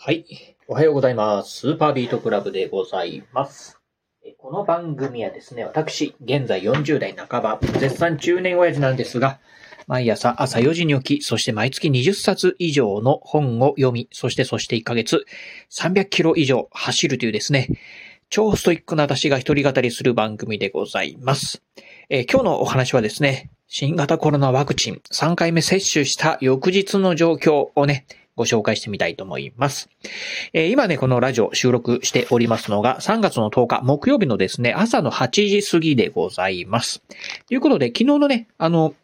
[0.00, 0.24] はい。
[0.68, 1.58] おはようございます。
[1.58, 3.80] スーパービートクラブでございます。
[4.38, 9.40] この番組はですね、私、現在40代半ば、絶賛中年親父なんですが、
[9.88, 15.26] 毎朝朝4時に起き、そして毎月20冊以上の本を読み、そしてそして1ヶ月
[15.72, 17.66] 300キロ以上走るというですね、
[18.30, 21.60] 超ストイックな私が一人語りする番組でございます。
[22.08, 28.06] えー今日のお話はですね、新型コロナワクチン3回目接種した翌日の状況をね、
[28.38, 29.90] ご紹介してみたいと思います。
[30.52, 37.02] えー今ね、このラジオ収録しておりますのが、3月の10日、木曜日のですね、朝の8時過ぎでございます。
[37.48, 38.94] ということで、昨日のね、あの、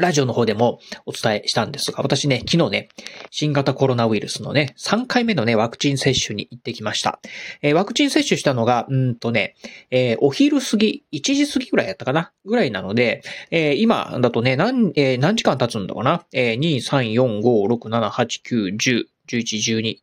[0.00, 2.88] ラジオの方でもお伝えしたんですが、私ね、昨日ね、
[3.30, 7.20] 新型コロナウイルスのね、3回目のね、ワクチン接種に行ってきました。
[7.62, 9.54] えーワクチン接種したのが、うんとね、
[9.90, 12.32] えーお昼過ぎ、1時過ぎぐらいやったかな？
[12.44, 16.24] ぐらいなので、えー今だとね、何、えー何時間経つんだかな？
[16.32, 17.42] えー、2、3、4、5、
[17.72, 19.96] 6、7、8、9、10、11、12、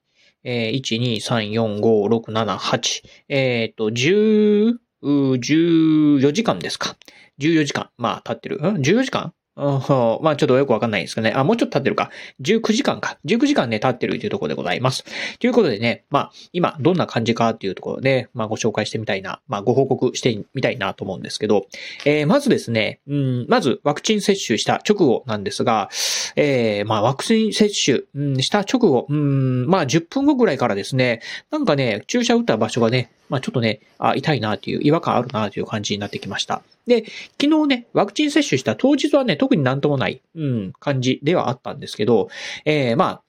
[0.43, 6.95] えー、1、2、3、4、5、6、7、8、えっ、と、10、14時間ですか。
[7.39, 7.89] 14時間。
[7.97, 8.57] まあ、経ってる。
[8.61, 9.33] ん ?14 時間？
[9.55, 11.33] まあちょっとよくわかんないですけどね。
[11.35, 12.11] あ、もうちょっと経ってるか。
[12.41, 13.17] 19時間か。
[13.25, 15.05] 19時間ね、経ってるというところでございます。
[15.39, 21.67] ということでね、まあ今どんな感じかっていうところで、まあご紹介してみたいな、まあご報告してみたいなと思うんですけど、
[22.05, 25.89] えーまずですね、うん、まずワクチン接種した直後なんですが、
[26.35, 36.61] えーまあワクチン接種、うん、した直後、うん、まあ10分後ぐらいからですね、なんかね、注射打った場所がね、まあちょっとね、あ、痛いなという、違和感あるなという感じになってきました。
[36.87, 37.05] で、
[37.41, 42.29] 昨日ね、ワクチン接種した当日はね、特になんともない、うん、感じではあったんですけど、
[42.65, 43.21] えーまあ、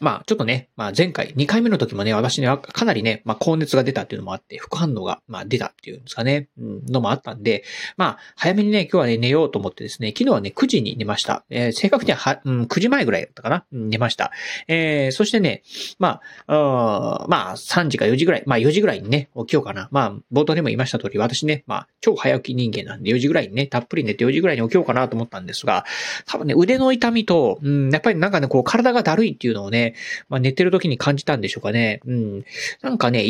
[0.00, 7.64] まあ、ちょっとね、まあ前回、2回目の時もね、私ね、かなりね、まあ高熱が出たっていうのもあって、副反応が、まあ出たっていうんですかね、うん、のもあったんで、
[7.96, 11.44] まあ、早めにね、今日はね、寝ようと思ってですね、昨日はね、9時に寝ました。
[11.48, 14.32] えー正確にはは、うん、9時前ぐらいだったかな、うん寝ました。
[14.68, 15.62] えーそしてね、
[15.98, 19.88] まあ、うんまあ、3時か4時ぐらい、まあ4時ぐらいにね、起きようかな。
[19.92, 25.84] まあ、冒頭でも言いました通り、私ね、まあ、超早起き人間なんで4時ぐらいにね、たっぷり寝て4時ぐらいに起きようかなと思ったんですが、
[26.26, 29.85] 多分ね、腕の痛みと、うん、やっぱりなんかね、こう、体がだるいっていうのをね、
[30.28, 32.00] まあ、寝てる時に感じたんでしょうかね。
[32.06, 32.44] うん。
[32.82, 33.24] なんかね、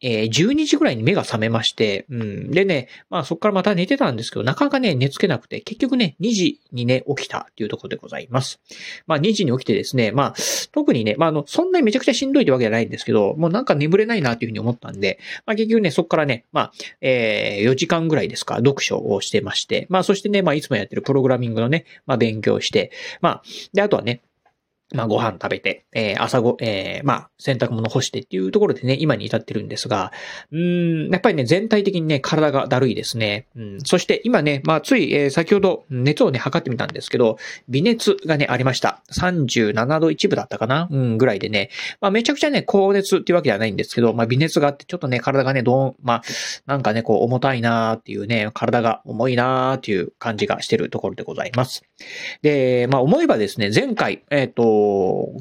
[0.00, 2.50] えー12時ぐらいに目が覚めまして、うん。
[2.50, 8.60] でね、まあそこからまた寝てたんですけど、なかなかね、寝つけなくて、結局ね、2時にね、起きたっていうところでございます。
[9.06, 10.34] まあ2時に起きてですね、まあ、
[10.72, 22.90] 特にね、まああの、そんなにめちゃくちゃしんどいってわけじゃないんですけど、もうなんか眠れないなっていうふうに思ったんで、まあ結局ね、そこからね、まあ、えー4時間ぐらいですか、読書をしてまして、まあそしてね、まあいつもやってるプログラミングのね、まあ勉強して、
[23.20, 23.42] まあ、
[23.72, 24.22] で、あとはね、
[24.94, 30.12] まあご飯食べて、えー朝ご、えーまあ洗濯物干してっていうところでね、今に至ってるんですが、
[30.50, 33.46] うーん、やっぱりね、全体的にね、体がだるいですね。
[33.56, 37.38] うん、そして今ね、まあつい、えー先ほど熱をね、測ってみたんですけど、
[37.68, 39.02] 微熱がね、ありました。
[39.12, 40.88] 37度1分だったかな？
[40.90, 41.70] うん、ぐらいでね、
[42.00, 46.22] まあめちゃくちゃね、高熱っていうわけではないんですけど、まあ微熱があって、ちょっとね、体がね、どう、まあ、
[46.66, 51.84] なんかね、こう重たいなーっていうね、体が重いなーっていう感じがしてるところでございます。
[52.42, 54.77] で、まあ思えばですね、前回、えっ、と、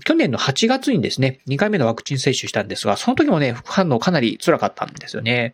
[0.06, 5.54] 去年の8月にですね、2回目のワクチン接種したんですが、その時もね、副反応かなり辛かったんですよね。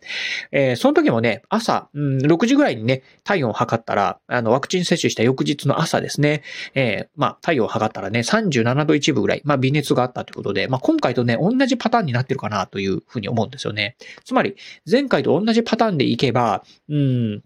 [0.52, 6.42] えーその時もね、朝、うん、6時ぐらいにね、体温を測ったら、あの、ワクチン接種した翌日の朝ですね、
[6.74, 13.96] えーまあ、体温を測ったらね、37度1分ぐらい、まあ、微熱があったということで、まあ、今回とね、同じパターンになってるかなというふうに思うんですよね。
[14.24, 14.56] つまり、
[14.90, 17.42] 前回と同じパターンでいけば、うん、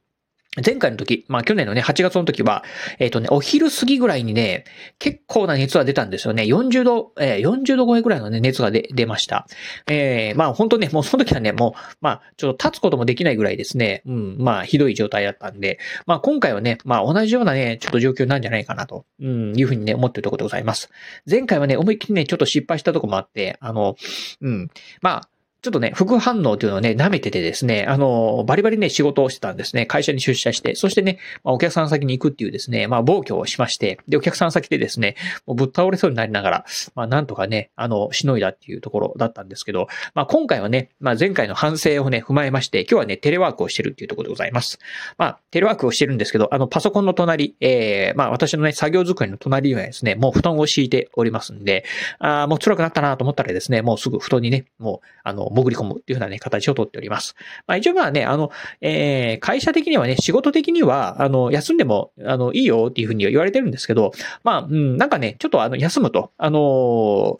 [0.64, 2.64] 前回の時、まあ去年のね、8月の時は、
[2.98, 4.64] えっ、とね、お昼過ぎぐらいにね、
[4.98, 6.44] 結構な熱は出たんですよね。
[6.44, 9.46] 40度、えー40度超えぐらいのね、熱が出、ました。
[9.86, 20.90] えーまあ本当ね、もうその時はね、もう、まあちょっと立つこともできないぐらいですね、うん、まあひどい状態だったんで、まあ今回はね、まあ同じようなね、ちょっと状況なんじゃないかなと、うん、いうふうにね、思ってるところでございます。
[21.28, 23.96] 前回はね、思いっきりね、ちょっと失敗したとこもあって、あの、
[24.40, 24.70] うん、
[25.00, 25.28] まあ、
[25.60, 29.86] ちょっとね、副反応というのをね、舐めててですね、あの、バリバリね、仕事をしてたんですね。
[29.86, 35.16] 会社に出社して、そしてね、まあ、お客さん先に行くっていうですね、まあ、暴挙をしまして、で、お客さん先でですね、
[35.46, 36.64] もうぶっ倒れそうになりながら、
[36.94, 44.78] まあ、なんとかね、あの、しのいだっていうところだったんですけど、まあ、今回はね、まあ、前回の反省をね、踏まえまして、今日はね、テレワークをしてるっていうところでございます。
[45.16, 51.84] まあ、テレワークをしてるんですけど、あの、パソコンの隣、えー、まあ、私のね、作業机の隣にはですね、もう布団を敷いておりますんで、
[52.20, 57.34] あーもう辛くなったなと思ったらですね、もうすぐ布団にね、もう、あの、潜り込むっていうようなね、形をとっております。
[57.66, 58.50] まあ一応まあね、あの、
[58.80, 64.12] えー、会社的にはね、仕事的には、あの、休んでも、あの、いいよっていうふうには言われてるんですけど、
[64.44, 66.58] まあ、うん、なんかね、ちょっとあの、休むと、あの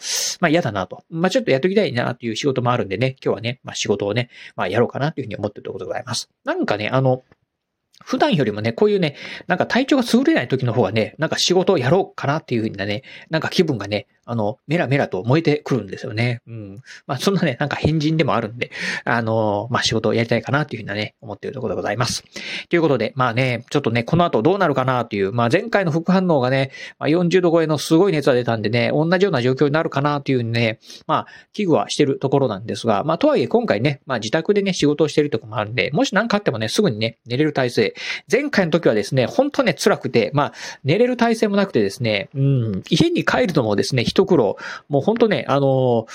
[0.01, 1.05] ーまあ嫌だなと。
[1.11, 6.31] まあちょっとやっときたいなっていう仕事もあるんでね、今日はね、まあ仕事をね、まあやろうかなっていうふうに思ってるところでございます。
[6.45, 7.23] なんかね、あの、
[8.05, 9.17] 普段よりもね、こういうね、
[9.49, 16.43] なんか体調が優れない時の方がね、なんか仕事をやろうかなっていうふうなね、なんか気分がね、あの、メラメラと燃えてくるんですよね。
[16.47, 16.83] うん。
[17.07, 18.71] まあ、そんなね、なんか変人でもあるんで、
[19.07, 22.25] あの、まあ、仕事をやりたいかなっていうふうなね、思っているところでございます。
[22.69, 37.95] ということで、まあね、ちょっとね、この後どうなるかなっていう、まあ、前回の副反応がね、まあ、40度超えのすごい熱が出たんでね、同じような状況になるかなっていうね、まあ、危惧はしてるところなんですが、まあ、とはいえ今回ね、まあ、自宅でね、仕事をしてるとこもあるんで、もし何かあってもね、すぐにね、寝れる体制。
[38.31, 40.53] 前回の時はですね、本当ね、辛くて、まあ、
[40.85, 44.57] 寝れる体制もなくてですね、うん、家に帰るのもですね、一苦労。
[44.89, 46.07] もうほんとね、あの、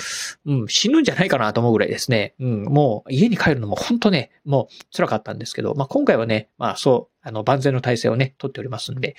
[0.45, 9.15] うん、死ぬんじゃないかなと思うぐらいですね、うん、もう家に帰るのも本当ね、もう辛かったんですけど、まあ、今回はね、まあ、そう、あの、万全の体制をね、取っておりますんで、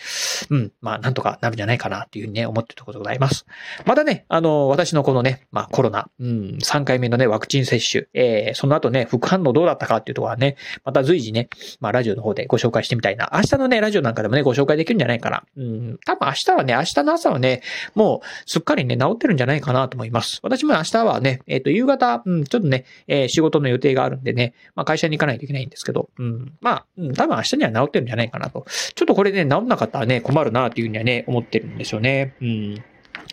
[0.51, 3.47] うん、まあ、なんとかなるんじゃないかなっていうふうにね、思っているところでございます。
[3.85, 11.49] またね、あの、私のこのね、まあ、コロナ、うん、3回目のね、ワクチン接種、えー、その後ね、副反応どうだったかっていうところはね、また随時ね、
[11.81, 13.31] まあ、ラジオの方でご紹介してみたいな。
[13.35, 15.45] 明日のね、ラジオなんかでもね、ご紹介できるんじゃないかな。
[15.57, 17.63] うん、多分明日はね、明日の朝はね、
[17.95, 20.41] もう、すっかりね、治ってるんじゃないかなと思います。
[20.43, 28.67] 私も明日はね、えっ、ー、と、夕方、うん、ちょっとね、えー、仕事の予定があるんでね、まあ、会社に行かないといけないんですけど、うん、まあ、うん、多分明日には治っててるんじゃないかなと。
[28.95, 32.35] ちょっとこれね、治んなかったらね、困るなっていうふうにはね、思ってるんですよね。
[32.41, 32.85] うん。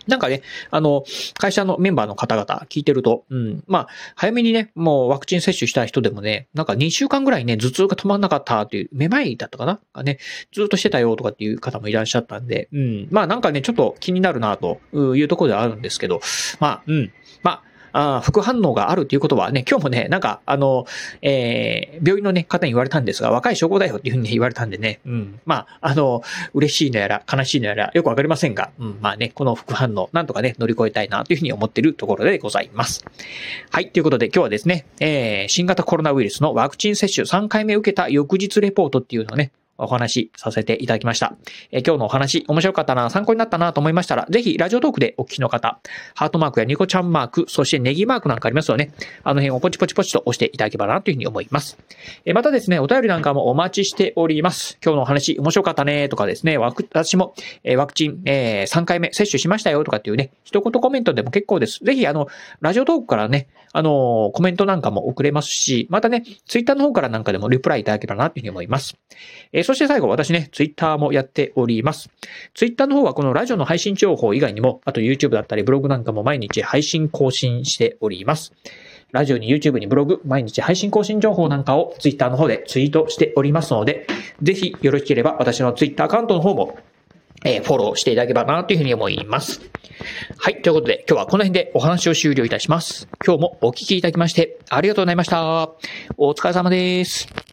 [0.07, 0.41] なんかね、
[0.71, 1.03] あの、
[1.37, 9.79] 会社のメンバーの方々聞いてると、うん、まあ、早めにね、もうワクチン接種した人でもね、なんか2週間ぐらいね、頭痛が止まんなかったっていう、めまいだったかな？
[9.93, 10.17] がね、
[10.51, 16.21] ずっとしてたよとかっていう方もいらっしゃったんで、うん、まあなんかね、ちょっと気になるなというところではあるんですけど、
[16.59, 20.85] まあ、うん、まあ、あ副反応があるということはね、今日もね、なんか、あの、
[21.21, 25.39] えー、病院のね、方に言われたんですが、若い証拠だよっていうふうに、言われたんでね、うん。
[25.45, 26.23] まあ、あの、
[26.53, 33.05] 嬉しいのやら、悲しいのやら、よくわかりませんが、うん、まあね、この副反応、なんとかね、乗り越えたいなというふうに思ってるところでございます。
[33.69, 39.51] はい、ということで今日はですね、えー、新型コロナウイルスのワクチン接種3回目受けた翌日レポートっていうのをね、
[39.83, 41.35] お話しさせていただきました。
[41.71, 45.79] え、今日のお話、面白かったな、参考になったなと思いましたら、ぜひ、ラジオトークでお聞きの方、
[46.15, 48.93] ハートマークやニコちゃんマーク、そしてネギマークなんかありますよね。
[49.23, 51.77] あの辺をポチポチポチと押していただければなというふうに思います。
[52.25, 54.77] え、またですね、お便りなんかもお待ちしております。
[54.83, 57.33] 今日のお話、面白かったねとかですね、私も、
[57.63, 61.83] え、ワクチン、えー、3回目接種しましたよとかっていうね、一言コメントでも結構です。
[61.83, 62.27] ぜひ、あの、
[62.59, 68.97] ラジオトークからね、あの、コメントなんかも送れますし、またね、ツイッターの方からなんかでもリプライいただければなというふうに思います。
[69.53, 72.09] えー、そして最後、私ね、ツイッターもやっております。
[72.53, 78.51] ツイッターの方はこのラジオの配信情報以外にも、あと YouTube だったりブログなんかも毎日配信更新しております。
[79.13, 84.07] ラジオに YouTube にブログ、毎日配信更新情報なんかを Twitter の方でツイートしておりますので、
[84.41, 86.77] ぜひよろしければ私の Twitter アカウントの方も
[87.43, 89.61] えー、フォローしていただければなというふうに思います。
[90.37, 90.61] はい。
[90.61, 93.07] ということで、今日はこの辺でお話を終了いたします。
[93.25, 95.71] 今日もお聞きいただきまして、ありがとうございました。
[96.17, 97.50] お疲れ様です。